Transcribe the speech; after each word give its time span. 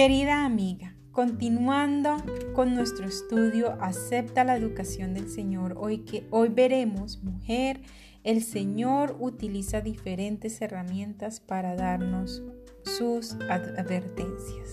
Querida 0.00 0.46
amiga, 0.46 0.96
continuando 1.12 2.16
con 2.54 2.74
nuestro 2.74 3.06
estudio 3.06 3.76
Acepta 3.82 4.44
la 4.44 4.56
educación 4.56 5.12
del 5.12 5.28
Señor, 5.28 5.74
hoy 5.76 6.06
que 6.06 6.26
hoy 6.30 6.48
veremos, 6.48 7.22
mujer, 7.22 7.82
el 8.24 8.42
Señor 8.42 9.18
utiliza 9.20 9.82
diferentes 9.82 10.62
herramientas 10.62 11.40
para 11.40 11.76
darnos 11.76 12.42
sus 12.82 13.34
advertencias. 13.50 14.72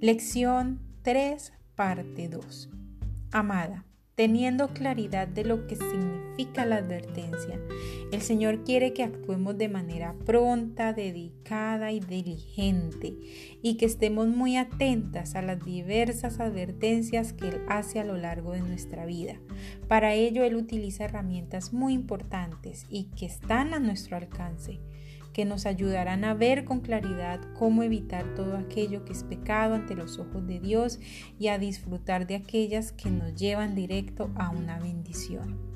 Lección 0.00 0.78
3, 1.02 1.52
parte 1.74 2.28
2. 2.28 2.70
Amada, 3.32 3.84
teniendo 4.14 4.68
claridad 4.68 5.26
de 5.26 5.44
lo 5.44 5.66
que 5.66 5.76
significa 5.76 6.64
la 6.64 6.76
advertencia. 6.76 7.60
El 8.12 8.20
Señor 8.20 8.62
quiere 8.64 8.92
que 8.92 9.02
actuemos 9.02 9.58
de 9.58 9.68
manera 9.68 10.14
pronta, 10.24 10.92
dedicada 10.92 11.90
y 11.90 12.00
diligente 12.00 13.14
y 13.62 13.76
que 13.76 13.86
estemos 13.86 14.28
muy 14.28 14.56
atentas 14.56 15.34
a 15.34 15.42
las 15.42 15.64
diversas 15.64 16.38
advertencias 16.38 17.32
que 17.32 17.48
Él 17.48 17.60
hace 17.68 17.98
a 17.98 18.04
lo 18.04 18.16
largo 18.16 18.52
de 18.52 18.60
nuestra 18.60 19.04
vida. 19.06 19.40
Para 19.88 20.14
ello 20.14 20.44
Él 20.44 20.56
utiliza 20.56 21.04
herramientas 21.04 21.72
muy 21.72 21.92
importantes 21.92 22.86
y 22.88 23.04
que 23.16 23.26
están 23.26 23.74
a 23.74 23.80
nuestro 23.80 24.16
alcance 24.16 24.80
que 25.34 25.44
nos 25.44 25.66
ayudarán 25.66 26.24
a 26.24 26.32
ver 26.32 26.64
con 26.64 26.80
claridad 26.80 27.40
cómo 27.58 27.82
evitar 27.82 28.34
todo 28.34 28.56
aquello 28.56 29.04
que 29.04 29.12
es 29.12 29.24
pecado 29.24 29.74
ante 29.74 29.94
los 29.94 30.18
ojos 30.18 30.46
de 30.46 30.60
Dios 30.60 31.00
y 31.38 31.48
a 31.48 31.58
disfrutar 31.58 32.26
de 32.26 32.36
aquellas 32.36 32.92
que 32.92 33.10
nos 33.10 33.34
llevan 33.34 33.74
directo 33.74 34.30
a 34.36 34.48
una 34.48 34.78
bendición. 34.78 35.73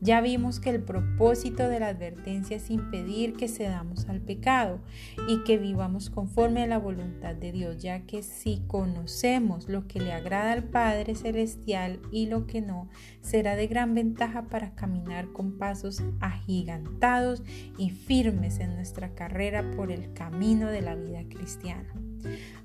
Ya 0.00 0.20
vimos 0.20 0.60
que 0.60 0.70
el 0.70 0.82
propósito 0.82 1.68
de 1.68 1.80
la 1.80 1.88
advertencia 1.88 2.56
es 2.56 2.70
impedir 2.70 3.32
que 3.34 3.48
cedamos 3.48 4.08
al 4.08 4.20
pecado 4.20 4.80
y 5.26 5.42
que 5.42 5.58
vivamos 5.58 6.08
conforme 6.08 6.62
a 6.62 6.66
la 6.68 6.78
voluntad 6.78 7.34
de 7.34 7.50
Dios, 7.50 7.82
ya 7.82 8.06
que 8.06 8.22
si 8.22 8.62
conocemos 8.68 9.68
lo 9.68 9.88
que 9.88 10.00
le 10.00 10.12
agrada 10.12 10.52
al 10.52 10.64
Padre 10.64 11.16
Celestial 11.16 12.00
y 12.12 12.26
lo 12.26 12.46
que 12.46 12.60
no, 12.60 12.88
será 13.22 13.56
de 13.56 13.66
gran 13.66 13.94
ventaja 13.94 14.48
para 14.48 14.76
caminar 14.76 15.32
con 15.32 15.58
pasos 15.58 16.00
agigantados 16.20 17.42
y 17.76 17.90
firmes 17.90 18.60
en 18.60 18.76
nuestra 18.76 19.14
carrera 19.14 19.68
por 19.72 19.90
el 19.90 20.12
camino 20.12 20.68
de 20.68 20.82
la 20.82 20.94
vida 20.94 21.24
cristiana. 21.28 21.92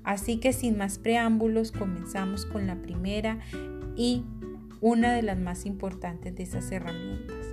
Así 0.04 0.38
que 0.38 0.52
sin 0.52 0.76
más 0.76 0.98
preámbulos, 0.98 1.72
comenzamos 1.72 2.46
con 2.46 2.66
la 2.66 2.76
primera 2.80 3.40
y 3.96 4.24
una 4.84 5.14
de 5.14 5.22
las 5.22 5.38
más 5.38 5.64
importantes 5.64 6.36
de 6.36 6.42
esas 6.42 6.70
herramientas, 6.70 7.46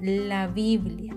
la 0.00 0.46
Biblia, 0.46 1.14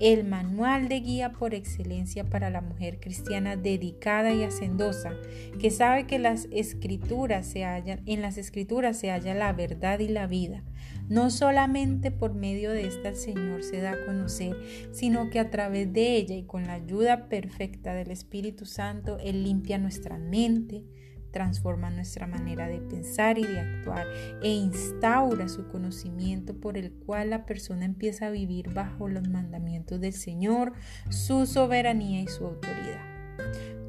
el 0.00 0.24
manual 0.24 0.88
de 0.88 1.00
guía 1.00 1.32
por 1.32 1.52
excelencia 1.52 2.24
para 2.24 2.48
la 2.48 2.62
mujer 2.62 2.98
cristiana 2.98 3.56
dedicada 3.56 4.32
y 4.32 4.44
hacendosa, 4.44 5.12
que 5.60 5.70
sabe 5.70 6.06
que 6.06 6.18
las 6.18 6.48
escrituras 6.52 7.46
se 7.46 7.66
hallan, 7.66 8.00
en 8.06 8.22
las 8.22 8.38
escrituras 8.38 8.98
se 8.98 9.10
halla 9.10 9.34
la 9.34 9.52
verdad 9.52 9.98
y 9.98 10.08
la 10.08 10.26
vida. 10.26 10.64
No 11.06 11.28
solamente 11.28 12.10
por 12.10 12.32
medio 12.32 12.72
de 12.72 12.86
esta 12.86 13.10
el 13.10 13.16
Señor 13.16 13.62
se 13.62 13.82
da 13.82 13.92
a 13.92 14.06
conocer, 14.06 14.56
sino 14.90 15.28
que 15.28 15.38
a 15.38 15.50
través 15.50 15.92
de 15.92 16.16
ella 16.16 16.34
y 16.34 16.44
con 16.44 16.62
la 16.66 16.72
ayuda 16.72 17.28
perfecta 17.28 17.92
del 17.92 18.10
Espíritu 18.10 18.64
Santo, 18.64 19.18
Él 19.18 19.44
limpia 19.44 19.76
nuestra 19.76 20.16
mente, 20.16 20.82
transforma 21.30 21.90
nuestra 21.90 22.26
manera 22.26 22.68
de 22.68 22.80
pensar 22.80 23.38
y 23.38 23.44
de 23.44 23.60
actuar 23.60 24.06
e 24.42 24.48
instaura 24.48 25.48
su 25.48 25.68
conocimiento 25.68 26.54
por 26.54 26.76
el 26.76 26.92
cual 26.92 27.30
la 27.30 27.46
persona 27.46 27.84
empieza 27.84 28.26
a 28.26 28.30
vivir 28.30 28.72
bajo 28.72 29.08
los 29.08 29.28
mandamientos 29.28 30.00
del 30.00 30.12
Señor, 30.12 30.72
su 31.10 31.46
soberanía 31.46 32.22
y 32.22 32.28
su 32.28 32.46
autoridad. 32.46 33.16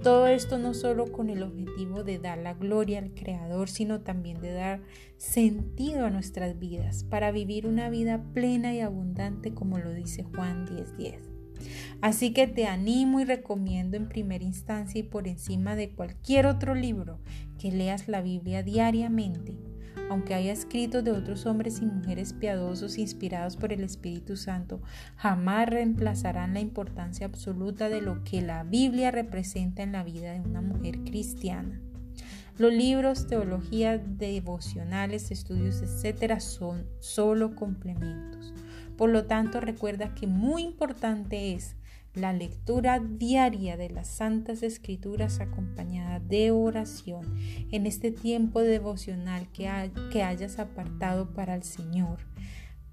Todo 0.03 0.28
esto 0.28 0.58
no 0.58 0.74
solo 0.74 1.12
con 1.12 1.30
el 1.30 1.44
objetivo 1.44 2.03
de 2.03 2.20
dar 2.20 2.38
la 2.38 2.53
gloria 2.53 3.00
al 3.00 3.14
Creador, 3.14 3.68
sino 3.68 4.02
también 4.02 4.40
de 4.40 4.54
dar 4.54 4.81
sentido 5.18 6.06
a 6.06 6.09
nuestras 6.09 6.59
vidas, 6.59 7.04
para 7.04 7.31
vivir 7.31 7.68
una 7.68 7.90
vida 7.90 8.24
plena 8.34 8.74
y 8.74 8.80
abundante 8.80 9.54
como 9.54 9.80
lo 9.80 9.92
dice 9.94 10.24
Juan 10.24 10.66
10:10. 10.66 11.26
Así 12.02 12.31
que 12.31 12.47
te 12.47 12.68
animo 12.68 13.19
y 13.19 13.25
recomiendo 13.25 13.97
en 13.97 14.08
primera 14.08 14.44
instancia 14.44 15.00
y 15.00 15.03
por 15.03 15.28
encima 15.28 15.75
de 15.75 15.90
cualquier 15.90 16.46
otro 16.46 16.75
libro 16.75 17.19
que 17.58 17.72
leas 17.72 18.08
la 18.08 18.22
Biblia 18.22 18.62
diariamente, 18.62 19.58
aunque 20.09 20.36
haya 20.36 20.53
escritos 20.53 21.03
de 21.03 21.12
otros 21.12 21.47
hombres 21.47 21.81
y 21.81 21.86
mujeres 21.86 22.34
piadosos 22.34 23.00
inspirados 23.00 23.57
por 23.57 23.74
el 23.74 23.84
Espíritu 23.84 24.38
Santo, 24.38 24.80
jamás 25.16 25.69
reemplazarán 25.69 26.53
la 26.53 26.59
importancia 26.59 27.25
absoluta 27.25 27.90
de 27.90 28.02
lo 28.02 28.24
que 28.24 28.41
la 28.41 28.63
Biblia 28.63 29.09
representa 29.09 29.81
en 29.81 29.94
la 29.94 30.03
vida 30.03 30.34
de 30.34 30.41
una 30.41 30.62
mujer 30.62 31.00
cristiana. 31.03 31.81
Los 32.57 32.74
libros, 32.74 33.28
teologías 33.28 34.02
devocionales, 34.18 35.31
estudios, 35.31 35.81
etcétera, 35.81 36.40
son 36.40 36.88
solo 37.00 37.56
complementos. 37.56 38.53
Por 38.97 39.12
lo 39.12 39.25
tanto, 39.25 39.62
recuerda 39.62 40.16
que 40.16 40.25
muy 40.25 40.63
importante 40.63 41.53
es 41.53 41.76
la 42.17 42.33
lectura 42.33 43.00
diaria 43.00 43.78
de 43.78 43.89
las 43.89 44.07
Santas 44.07 44.63
Escrituras 44.63 45.39
acompañada 45.39 46.19
de 46.19 46.51
oración 46.51 47.35
en 47.72 47.85
este 47.85 48.11
tiempo 48.11 48.61
devocional 48.61 49.47
que, 49.51 49.91
que 50.11 50.23
hayas 50.23 50.59
apartado 50.59 51.33
para 51.33 51.56
el 51.56 51.63
Señor. 51.63 52.19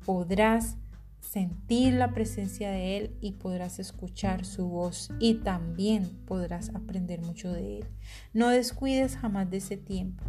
Podrás 0.04 0.76
sentir 1.20 1.94
la 1.94 2.12
presencia 2.12 2.70
de 2.70 2.98
Él 2.98 3.16
y 3.20 3.32
podrás 3.32 3.78
escuchar 3.78 4.44
su 4.44 4.68
voz 4.68 5.10
y 5.18 5.34
también 5.36 6.08
podrás 6.26 6.68
aprender 6.74 7.22
mucho 7.22 7.50
de 7.50 7.78
Él. 7.78 7.86
No 8.32 8.50
descuides 8.50 9.16
jamás 9.16 9.50
de 9.50 9.56
ese 9.56 9.76
tiempo 9.76 10.22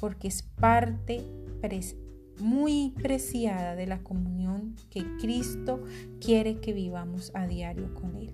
porque 0.00 0.28
es 0.28 0.42
parte 0.42 1.22
muy 2.40 2.94
preciada 3.02 3.74
de 3.74 3.86
la 3.86 4.02
comunión 4.02 4.76
que 4.90 5.04
Cristo 5.20 5.82
quiere 6.20 6.60
que 6.60 6.72
vivamos 6.72 7.30
a 7.34 7.46
diario 7.46 7.94
con 7.94 8.16
Él. 8.16 8.32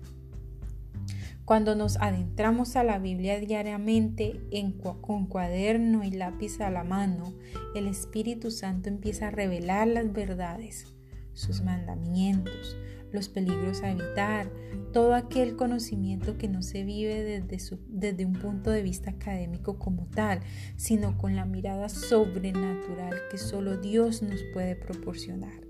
Cuando 1.45 1.75
nos 1.75 1.97
adentramos 1.97 2.75
a 2.75 2.83
la 2.83 2.97
Biblia 2.97 3.39
diariamente 3.39 4.41
en, 4.49 4.71
con 4.71 5.27
cuaderno 5.27 6.03
y 6.03 6.09
lápiz 6.09 6.59
a 6.59 6.71
la 6.71 6.83
mano, 6.83 7.33
el 7.75 7.85
Espíritu 7.85 8.49
Santo 8.49 8.89
empieza 8.89 9.27
a 9.27 9.31
revelar 9.31 9.87
las 9.87 10.11
verdades, 10.11 10.87
sus 11.33 11.61
mandamientos, 11.61 12.75
los 13.15 13.29
peligros 13.29 13.81
a 13.81 13.91
evitar, 13.91 14.51
todo 14.93 15.15
aquel 15.15 15.55
conocimiento 15.55 16.37
que 16.37 16.47
no 16.47 16.61
se 16.61 16.83
vive 16.83 17.23
desde, 17.23 17.77
desde 17.87 18.25
un 18.25 18.33
punto 18.33 18.69
de 18.69 18.83
vista 18.83 19.09
académico 19.09 19.79
como 19.79 20.05
tal, 20.05 20.41
sino 20.77 21.17
con 21.17 21.35
la 21.35 21.45
mirada 21.45 21.89
sobrenatural 21.89 23.15
que 23.31 23.37
solo 23.37 23.77
Dios 23.77 24.21
nos 24.21 24.41
puede 24.53 24.75
proporcionar. 24.75 25.65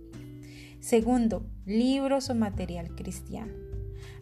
Segundo, 0.79 1.47
libros 1.65 2.29
o 2.29 2.35
material 2.35 2.93
cristiano. 2.95 3.74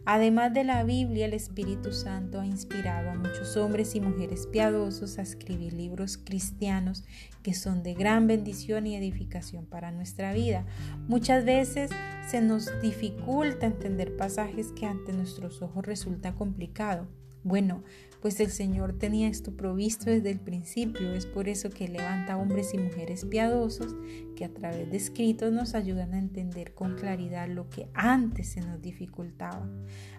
Además 0.06 0.52
de 0.52 0.64
la 0.64 0.84
Biblia, 0.84 1.24
el 1.24 1.32
Espíritu 1.32 1.92
Santo 1.92 2.38
ha 2.38 2.46
inspirado 2.46 3.10
a 3.10 3.14
muchos 3.14 3.56
hombres 3.56 3.94
y 3.94 4.00
mujeres 4.00 4.46
piadosos 4.46 5.18
a 5.18 5.22
escribir 5.22 5.72
libros 5.72 6.18
cristianos 6.18 7.04
que 7.42 7.54
son 7.54 7.82
de 7.82 7.94
gran 7.94 8.26
bendición 8.26 8.86
y 8.86 8.96
edificación 8.96 9.64
para 9.64 9.92
nuestra 9.92 10.34
vida. 10.34 10.66
Muchas 11.08 11.46
veces 11.46 11.90
se 12.28 12.42
nos 12.42 12.68
dificulta 12.82 13.66
entender 13.66 14.14
pasajes 14.16 14.72
que 14.72 14.84
ante 14.84 15.14
nuestros 15.14 15.62
ojos 15.62 15.86
resulta 15.86 16.34
complicado. 16.34 17.08
Bueno, 17.42 17.82
pues 18.22 18.40
el 18.40 18.50
Señor 18.50 18.98
tenía 18.98 19.28
esto 19.28 19.54
provisto 19.54 20.10
desde 20.10 20.30
el 20.30 20.40
principio. 20.40 21.12
Es 21.12 21.26
por 21.26 21.46
eso 21.46 21.68
que 21.68 21.88
levanta 21.88 22.38
hombres 22.38 22.72
y 22.72 22.78
mujeres 22.78 23.26
piadosos 23.26 23.94
que 24.34 24.44
a 24.44 24.52
través 24.52 24.90
de 24.90 24.96
escritos 24.96 25.52
nos 25.52 25.74
ayudan 25.74 26.14
a 26.14 26.18
entender 26.18 26.74
con 26.74 26.94
claridad 26.96 27.48
lo 27.48 27.68
que 27.68 27.88
antes 27.94 28.48
se 28.48 28.60
nos 28.60 28.80
dificultaba. 28.82 29.68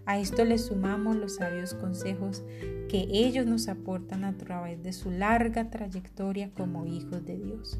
A 0.05 0.19
esto 0.19 0.45
le 0.45 0.57
sumamos 0.57 1.15
los 1.15 1.35
sabios 1.35 1.73
consejos 1.73 2.43
que 2.89 3.07
ellos 3.11 3.45
nos 3.45 3.67
aportan 3.67 4.23
a 4.23 4.37
través 4.37 4.81
de 4.83 4.93
su 4.93 5.11
larga 5.11 5.69
trayectoria 5.69 6.51
como 6.51 6.85
hijos 6.85 7.25
de 7.25 7.37
Dios. 7.37 7.79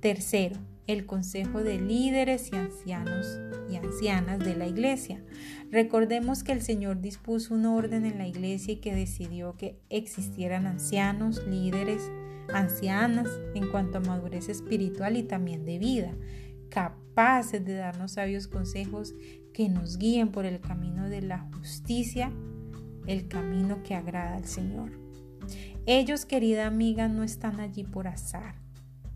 Tercero, 0.00 0.56
el 0.86 1.06
consejo 1.06 1.62
de 1.62 1.80
líderes 1.80 2.52
y 2.52 2.56
ancianos 2.56 3.40
y 3.68 3.76
ancianas 3.76 4.38
de 4.38 4.54
la 4.54 4.66
iglesia. 4.66 5.24
Recordemos 5.70 6.44
que 6.44 6.52
el 6.52 6.62
Señor 6.62 7.00
dispuso 7.00 7.54
un 7.54 7.66
orden 7.66 8.04
en 8.04 8.18
la 8.18 8.28
iglesia 8.28 8.74
y 8.74 8.76
que 8.76 8.94
decidió 8.94 9.56
que 9.56 9.80
existieran 9.90 10.66
ancianos, 10.66 11.44
líderes, 11.46 12.02
ancianas 12.52 13.28
en 13.54 13.68
cuanto 13.68 13.98
a 13.98 14.00
madurez 14.00 14.48
espiritual 14.48 15.16
y 15.16 15.22
también 15.22 15.64
de 15.64 15.78
vida, 15.78 16.14
capaces 16.68 17.64
de 17.64 17.74
darnos 17.74 18.12
sabios 18.12 18.48
consejos 18.48 19.14
que 19.52 19.68
nos 19.68 19.98
guíen 19.98 20.32
por 20.32 20.44
el 20.44 20.60
camino 20.60 21.08
de 21.08 21.22
la 21.22 21.38
justicia, 21.38 22.32
el 23.06 23.28
camino 23.28 23.82
que 23.82 23.94
agrada 23.94 24.36
al 24.36 24.44
Señor. 24.44 24.92
Ellos, 25.86 26.26
querida 26.26 26.66
amiga, 26.66 27.08
no 27.08 27.22
están 27.22 27.60
allí 27.60 27.84
por 27.84 28.08
azar. 28.08 28.56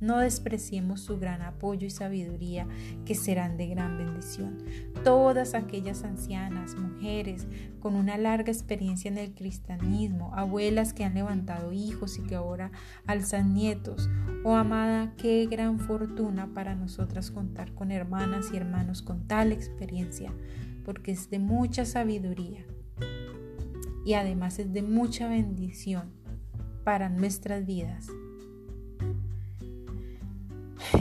No 0.01 0.19
despreciemos 0.19 1.03
su 1.03 1.19
gran 1.19 1.43
apoyo 1.43 1.87
y 1.87 1.91
sabiduría 1.91 2.67
que 3.05 3.15
serán 3.15 3.57
de 3.59 3.67
gran 3.67 3.99
bendición. 3.99 4.65
Todas 5.05 5.55
aquellas 5.55 6.05
ancianas, 6.05 6.77
mujeres 6.77 7.47
con 7.81 7.95
una 7.95 8.19
larga 8.19 8.53
experiencia 8.53 9.11
en 9.11 9.17
el 9.17 9.35
cristianismo, 9.35 10.35
abuelas 10.35 10.93
que 10.93 11.05
han 11.05 11.15
levantado 11.15 11.73
hijos 11.73 12.19
y 12.19 12.23
que 12.23 12.35
ahora 12.35 12.71
alzan 13.07 13.55
nietos. 13.55 14.11
Oh 14.45 14.55
amada, 14.55 15.15
qué 15.17 15.47
gran 15.51 15.79
fortuna 15.79 16.53
para 16.53 16.75
nosotras 16.75 17.31
contar 17.31 17.73
con 17.73 17.91
hermanas 17.91 18.51
y 18.53 18.59
hermanos 18.59 19.01
con 19.01 19.27
tal 19.27 19.53
experiencia, 19.53 20.35
porque 20.85 21.13
es 21.13 21.31
de 21.31 21.39
mucha 21.39 21.87
sabiduría 21.87 22.67
y 24.05 24.15
además 24.15 24.59
es 24.59 24.73
de 24.73 24.83
mucha 24.83 25.29
bendición 25.29 26.13
para 26.85 27.09
nuestras 27.09 27.65
vidas. 27.65 28.09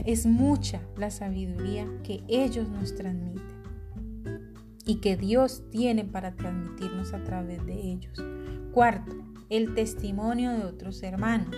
Es 0.05 0.25
mucha 0.25 0.81
la 0.97 1.11
sabiduría 1.11 1.85
que 2.03 2.23
ellos 2.27 2.69
nos 2.69 2.95
transmiten 2.95 3.58
y 4.89 4.95
que 4.95 5.15
Dios 5.15 5.61
tiene 5.69 6.03
para 6.03 6.35
transmitirnos 6.35 7.13
a 7.13 7.23
través 7.23 7.63
de 7.63 7.91
ellos. 7.91 8.19
Cuarto, 8.73 9.15
el 9.51 9.75
testimonio 9.75 10.51
de 10.51 10.65
otros 10.65 11.03
hermanos. 11.03 11.55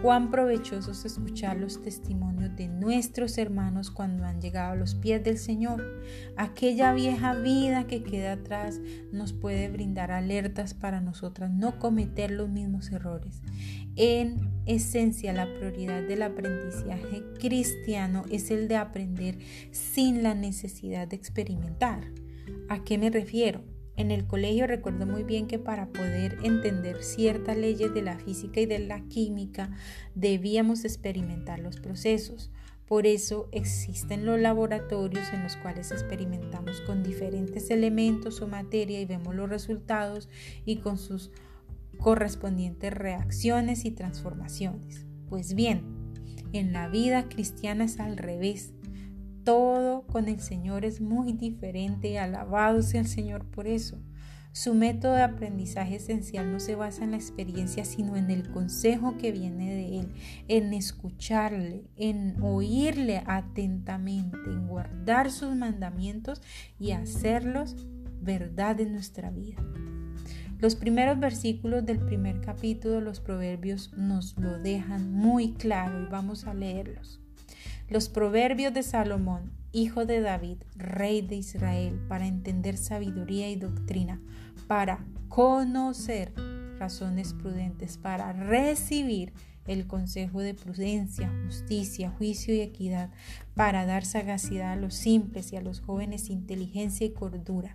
Cuán 0.00 0.30
provechoso 0.30 0.92
es 0.92 1.04
escuchar 1.04 1.58
los 1.58 1.82
testimonios 1.82 2.56
de 2.56 2.68
nuestros 2.68 3.36
hermanos 3.36 3.90
cuando 3.90 4.24
han 4.24 4.40
llegado 4.40 4.72
a 4.72 4.76
los 4.76 4.94
pies 4.94 5.22
del 5.22 5.36
Señor. 5.36 5.84
Aquella 6.38 6.94
vieja 6.94 7.34
vida 7.34 7.86
que 7.86 8.02
queda 8.02 8.32
atrás 8.32 8.80
nos 9.12 9.34
puede 9.34 9.68
brindar 9.68 10.10
alertas 10.10 10.72
para 10.72 11.02
nosotras 11.02 11.50
no 11.50 11.78
cometer 11.78 12.30
los 12.30 12.48
mismos 12.48 12.90
errores. 12.92 13.42
En 13.94 14.38
esencia, 14.64 15.34
la 15.34 15.52
prioridad 15.52 16.02
del 16.02 16.22
aprendizaje 16.22 17.24
cristiano 17.38 18.24
es 18.30 18.50
el 18.50 18.68
de 18.68 18.76
aprender 18.76 19.36
sin 19.70 20.22
la 20.22 20.34
necesidad 20.34 21.08
de 21.08 21.16
experimentar. 21.16 22.08
¿A 22.68 22.84
qué 22.84 22.98
me 22.98 23.10
refiero? 23.10 23.62
En 23.96 24.12
el 24.12 24.26
colegio 24.26 24.68
recuerdo 24.68 25.06
muy 25.06 25.24
bien 25.24 25.48
que 25.48 25.58
para 25.58 25.88
poder 25.88 26.38
entender 26.44 27.02
ciertas 27.02 27.56
leyes 27.56 27.92
de 27.92 28.02
la 28.02 28.16
física 28.16 28.60
y 28.60 28.66
de 28.66 28.78
la 28.78 29.00
química 29.08 29.70
debíamos 30.14 30.84
experimentar 30.84 31.58
los 31.58 31.80
procesos. 31.80 32.52
Por 32.86 33.06
eso 33.06 33.48
existen 33.50 34.24
los 34.24 34.38
laboratorios 34.40 35.32
en 35.32 35.42
los 35.42 35.56
cuales 35.56 35.90
experimentamos 35.90 36.80
con 36.82 37.02
diferentes 37.02 37.70
elementos 37.70 38.40
o 38.40 38.46
materia 38.46 39.00
y 39.00 39.04
vemos 39.04 39.34
los 39.34 39.50
resultados 39.50 40.28
y 40.64 40.76
con 40.76 40.96
sus 40.96 41.32
correspondientes 41.98 42.92
reacciones 42.92 43.84
y 43.84 43.90
transformaciones. 43.90 45.06
Pues 45.28 45.54
bien, 45.54 45.82
en 46.52 46.72
la 46.72 46.88
vida 46.88 47.28
cristiana 47.28 47.84
es 47.84 48.00
al 48.00 48.16
revés 48.16 48.72
todo 49.48 50.02
con 50.02 50.28
el 50.28 50.40
Señor 50.40 50.84
es 50.84 51.00
muy 51.00 51.32
diferente. 51.32 52.18
Alabado 52.18 52.82
sea 52.82 53.00
el 53.00 53.06
Señor 53.06 53.46
por 53.46 53.66
eso. 53.66 53.96
Su 54.52 54.74
método 54.74 55.14
de 55.14 55.22
aprendizaje 55.22 55.96
esencial 55.96 56.52
no 56.52 56.60
se 56.60 56.74
basa 56.74 57.04
en 57.04 57.12
la 57.12 57.16
experiencia, 57.16 57.86
sino 57.86 58.16
en 58.16 58.30
el 58.30 58.50
consejo 58.50 59.16
que 59.16 59.32
viene 59.32 59.74
de 59.74 60.00
Él, 60.00 60.08
en 60.48 60.74
escucharle, 60.74 61.84
en 61.96 62.36
oírle 62.42 63.22
atentamente, 63.24 64.36
en 64.44 64.68
guardar 64.68 65.30
sus 65.30 65.56
mandamientos 65.56 66.42
y 66.78 66.90
hacerlos 66.90 67.74
verdad 68.20 68.78
en 68.82 68.92
nuestra 68.92 69.30
vida. 69.30 69.64
Los 70.58 70.74
primeros 70.74 71.18
versículos 71.18 71.86
del 71.86 72.00
primer 72.00 72.42
capítulo 72.42 72.96
de 72.96 73.00
los 73.00 73.20
Proverbios 73.20 73.94
nos 73.96 74.36
lo 74.36 74.58
dejan 74.58 75.10
muy 75.10 75.54
claro 75.54 76.02
y 76.02 76.06
vamos 76.10 76.44
a 76.44 76.52
leerlos. 76.52 77.22
Los 77.88 78.10
proverbios 78.10 78.74
de 78.74 78.82
Salomón, 78.82 79.50
hijo 79.72 80.04
de 80.04 80.20
David, 80.20 80.58
rey 80.76 81.22
de 81.22 81.36
Israel, 81.36 81.98
para 82.06 82.26
entender 82.26 82.76
sabiduría 82.76 83.48
y 83.50 83.56
doctrina, 83.56 84.20
para 84.66 85.06
conocer 85.28 86.34
razones 86.78 87.32
prudentes, 87.32 87.96
para 87.96 88.34
recibir 88.34 89.32
el 89.66 89.86
consejo 89.86 90.40
de 90.40 90.52
prudencia, 90.52 91.32
justicia, 91.46 92.10
juicio 92.10 92.54
y 92.54 92.60
equidad, 92.60 93.10
para 93.54 93.86
dar 93.86 94.04
sagacidad 94.04 94.72
a 94.72 94.76
los 94.76 94.92
simples 94.92 95.52
y 95.52 95.56
a 95.56 95.62
los 95.62 95.80
jóvenes 95.80 96.28
inteligencia 96.28 97.06
y 97.06 97.10
cordura. 97.10 97.74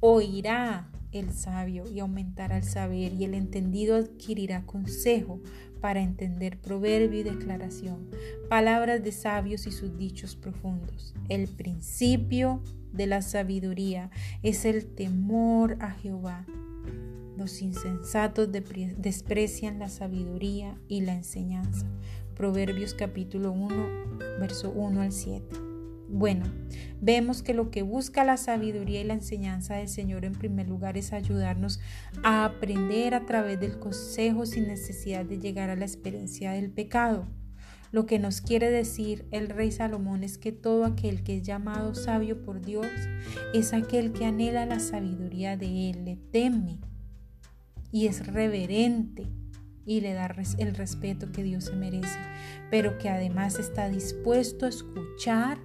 Oirá 0.00 0.90
el 1.12 1.32
sabio 1.32 1.84
y 1.90 2.00
aumentará 2.00 2.58
el 2.58 2.64
saber, 2.64 3.12
y 3.14 3.24
el 3.24 3.34
entendido 3.34 3.96
adquirirá 3.96 4.64
consejo 4.66 5.40
para 5.80 6.00
entender 6.00 6.58
proverbio 6.58 7.20
y 7.20 7.22
declaración, 7.22 8.10
palabras 8.48 9.02
de 9.02 9.12
sabios 9.12 9.66
y 9.66 9.72
sus 9.72 9.96
dichos 9.96 10.36
profundos. 10.36 11.14
El 11.28 11.48
principio 11.48 12.62
de 12.92 13.06
la 13.06 13.22
sabiduría 13.22 14.10
es 14.42 14.64
el 14.64 14.86
temor 14.86 15.76
a 15.80 15.90
Jehová. 15.92 16.44
Los 17.36 17.60
insensatos 17.60 18.48
desprecian 18.50 19.78
la 19.78 19.88
sabiduría 19.88 20.78
y 20.88 21.02
la 21.02 21.14
enseñanza. 21.14 21.86
Proverbios 22.34 22.94
capítulo 22.94 23.52
1, 23.52 24.18
verso 24.40 24.70
1 24.70 25.02
al 25.02 25.12
7. 25.12 25.65
Bueno, 26.08 26.46
vemos 27.00 27.42
que 27.42 27.52
lo 27.52 27.70
que 27.70 27.82
busca 27.82 28.24
la 28.24 28.36
sabiduría 28.36 29.00
y 29.00 29.04
la 29.04 29.14
enseñanza 29.14 29.74
del 29.74 29.88
Señor 29.88 30.24
en 30.24 30.34
primer 30.34 30.68
lugar 30.68 30.96
es 30.96 31.12
ayudarnos 31.12 31.80
a 32.22 32.44
aprender 32.44 33.14
a 33.14 33.26
través 33.26 33.58
del 33.58 33.78
consejo 33.78 34.46
sin 34.46 34.68
necesidad 34.68 35.24
de 35.24 35.38
llegar 35.38 35.68
a 35.68 35.76
la 35.76 35.84
experiencia 35.84 36.52
del 36.52 36.70
pecado. 36.70 37.26
Lo 37.90 38.06
que 38.06 38.18
nos 38.18 38.40
quiere 38.40 38.70
decir 38.70 39.26
el 39.30 39.48
rey 39.48 39.72
Salomón 39.72 40.22
es 40.22 40.38
que 40.38 40.52
todo 40.52 40.84
aquel 40.84 41.22
que 41.22 41.36
es 41.36 41.42
llamado 41.42 41.94
sabio 41.94 42.42
por 42.42 42.60
Dios 42.60 42.86
es 43.54 43.72
aquel 43.72 44.12
que 44.12 44.26
anhela 44.26 44.66
la 44.66 44.80
sabiduría 44.80 45.56
de 45.56 45.90
Él, 45.90 46.04
le 46.04 46.16
teme 46.16 46.78
y 47.90 48.06
es 48.06 48.26
reverente 48.26 49.26
y 49.86 50.00
le 50.00 50.14
da 50.14 50.34
el 50.58 50.74
respeto 50.74 51.30
que 51.30 51.44
Dios 51.44 51.64
se 51.64 51.76
merece, 51.76 52.18
pero 52.70 52.98
que 52.98 53.08
además 53.08 53.58
está 53.58 53.88
dispuesto 53.88 54.66
a 54.66 54.70
escuchar 54.70 55.58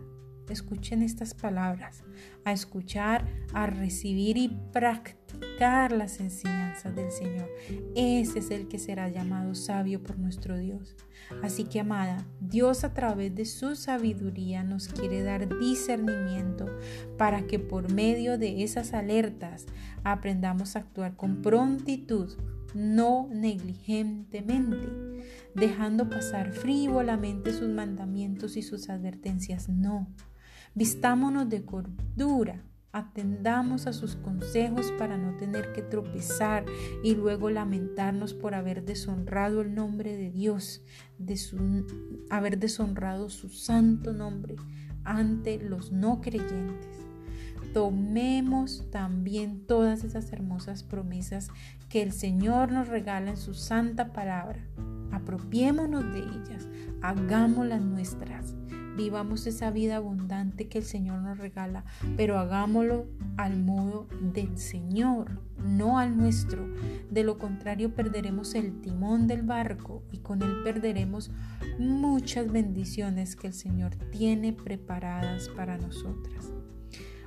escuchen 0.50 1.04
estas 1.04 1.34
palabras, 1.34 2.04
a 2.46 2.52
escuchar, 2.52 3.26
a 3.54 3.68
recibir 3.68 4.38
y 4.38 4.50
practicar 4.72 5.92
las 5.92 6.20
enseñanzas 6.20 6.96
del 6.96 7.12
Señor. 7.12 7.50
Ese 7.96 8.40
es 8.40 8.52
el 8.52 8.68
que 8.68 8.80
será 8.80 9.10
llamado 9.10 9.56
sabio 9.56 10.02
por 10.04 10.18
nuestro 10.18 10.58
Dios. 10.58 10.96
Así 11.42 11.64
que, 11.64 11.80
amada, 11.80 12.26
Dios 12.40 12.84
a 12.84 12.94
través 12.94 13.34
de 13.36 13.46
su 13.46 13.76
sabiduría 13.76 14.64
nos 14.64 14.88
quiere 14.88 15.24
dar 15.24 15.58
discernimiento 15.60 16.66
para 17.18 17.48
que 17.48 17.60
por 17.60 17.92
medio 17.92 18.38
de 18.38 18.64
esas 18.64 18.94
alertas 18.94 19.66
aprendamos 20.04 20.76
a 20.76 20.80
actuar 20.80 21.16
con 21.16 21.42
prontitud 21.42 22.38
no 22.74 23.28
negligentemente, 23.32 24.88
dejando 25.56 26.10
pasar 26.10 26.52
frívolamente 26.52 27.52
sus 27.54 27.70
mandamientos 27.70 28.58
y 28.58 28.62
sus 28.62 28.90
advertencias. 28.90 29.70
No, 29.70 30.08
Vistámonos 30.74 31.50
de 31.50 31.66
cordura, 31.66 32.64
atendamos 32.94 33.88
a 33.88 33.94
sus 33.94 34.16
consejos 34.16 34.92
para 34.98 35.18
no 35.18 35.36
tener 35.36 35.74
que 35.74 35.82
tropezar 35.82 36.66
y 37.04 37.16
luego 37.16 37.50
lamentarnos 37.50 38.34
por 38.34 38.54
haber 38.54 38.86
deshonrado 38.86 39.62
el 39.62 39.76
nombre 39.76 40.16
de 40.16 40.32
Dios, 40.32 40.82
de 41.18 41.38
haber 42.30 42.58
deshonrado 42.58 43.30
su 43.30 43.50
santo 43.50 44.14
nombre 44.14 44.56
ante 45.04 45.58
los 45.58 45.92
no 45.92 46.22
creyentes. 46.22 47.02
Tomemos 47.74 48.90
también 48.92 49.66
todas 49.66 50.04
esas 50.04 50.32
hermosas 50.32 50.84
promesas 50.84 51.50
que 51.90 52.02
el 52.02 52.14
Señor 52.14 52.72
nos 52.72 52.88
regala 52.88 53.32
en 53.32 53.38
su 53.38 53.54
santa 53.54 54.14
palabra. 54.14 54.66
Apropiémonos 55.12 56.14
de 56.14 56.20
ellas, 56.20 56.68
hagámoslas 57.02 57.82
nuestras 57.82 58.56
vivamos 58.96 59.48
esa 59.48 59.72
vida 59.72 59.98
abundante 59.98 60.68
que 60.68 60.78
el 60.78 60.84
Señor 60.84 61.22
nos 61.22 61.38
regala, 61.38 61.86
pero 62.18 62.40
hagámoslo 62.40 63.08
al 63.38 63.60
modo 63.60 64.08
del 64.34 64.58
Señor, 64.58 65.40
no 65.58 66.00
al 66.00 66.18
nuestro. 66.18 66.68
De 67.10 67.24
lo 67.24 67.38
contrario, 67.38 67.94
perderemos 67.94 68.56
el 68.56 68.82
timón 68.82 69.28
del 69.28 69.44
barco 69.44 70.04
y 70.12 70.20
con 70.20 70.42
él 70.42 70.64
perderemos 70.64 71.32
muchas 71.80 72.52
bendiciones 72.52 73.36
que 73.36 73.48
el 73.48 73.54
Señor 73.54 73.96
tiene 74.12 74.54
preparadas 74.54 75.50
para 75.50 75.78
nosotras. 75.78 76.52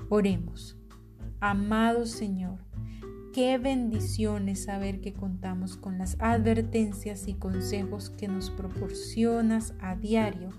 Oremos. 0.09 0.77
Amado 1.41 2.07
Señor, 2.07 2.59
Qué 3.35 3.59
bendición 3.59 4.55
saber 4.55 5.01
que 5.01 5.13
contamos 5.13 5.77
con 5.77 5.99
las 5.99 6.17
advertencias 6.21 7.27
y 7.27 7.35
consejos 7.35 8.11
que 8.11 8.29
nos 8.29 8.51
proporcionas 8.51 9.75
a 9.81 9.97
diario 9.97 10.51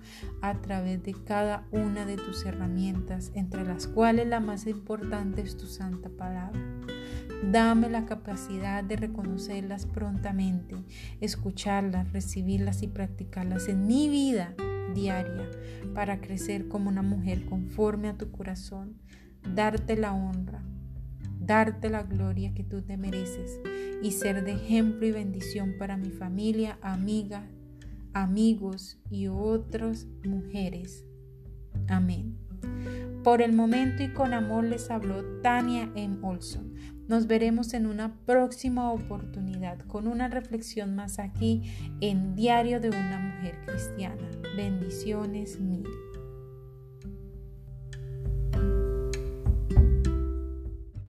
a 0.42 0.60
través 0.60 1.02
de 1.02 1.14
cada 1.14 1.66
una 1.72 2.06
de 2.06 2.18
tus 2.18 2.46
herramientas, 2.46 3.32
entre 3.34 3.64
las 3.64 3.88
cuales 3.88 4.28
la 4.28 4.42
más 4.42 4.68
importante 4.68 5.42
es 5.42 5.56
tu 5.56 5.68
santa 5.68 6.10
palabra. 6.10 6.60
Dame 7.50 7.90
la 7.90 8.06
capacidad 8.06 8.84
de 8.84 8.98
reconocerlas 8.98 9.86
prontamente, 9.86 10.76
escucharlas, 11.22 12.12
recibirlas 12.12 12.84
y 12.84 12.88
practicarlas 12.88 13.70
en 13.70 13.88
mi 13.88 14.10
vida 14.10 14.54
diaria 14.94 15.50
para 15.94 16.20
crecer 16.20 16.68
como 16.68 16.90
una 16.90 17.04
mujer 17.04 17.46
conforme 17.46 18.10
a 18.10 18.18
tu 18.18 18.32
corazón, 18.32 18.98
darte 19.54 19.96
la 19.96 20.14
honra 20.14 20.62
darte 21.46 21.90
la 21.90 22.04
gloria 22.04 22.54
que 22.54 22.64
tú 22.64 22.82
te 22.82 22.98
mereces 22.98 23.60
y 24.02 24.12
ser 24.12 24.44
de 24.44 24.54
ejemplo 24.54 25.06
y 25.06 25.12
bendición 25.12 25.76
para 25.78 25.98
mi 25.98 26.10
familia, 26.10 26.78
amiga, 26.82 27.48
amigos 28.14 28.98
y 29.10 29.28
otras 29.28 30.08
mujeres. 30.24 31.06
Amén. 31.88 32.38
Por 33.24 33.42
el 33.42 33.54
momento 33.54 34.04
y 34.04 34.14
con 34.14 34.34
amor 34.34 34.64
les 34.66 34.90
habló 34.92 35.24
Tania 35.42 35.92
M. 35.96 36.18
Olson. 36.22 36.74
Nos 37.08 37.28
veremos 37.28 37.74
en 37.74 37.86
una 37.86 38.16
próxima 38.26 38.92
oportunidad 38.92 39.80
con 39.80 40.08
una 40.08 40.28
reflexión 40.28 40.96
más 40.96 41.20
aquí 41.20 41.64
en 42.02 42.36
Diario 42.36 42.80
de 42.80 42.90
una 42.90 43.20
Mujer 43.20 43.60
Cristiana. 43.66 44.30
Bendiciones 44.56 45.60
mil. 45.60 45.86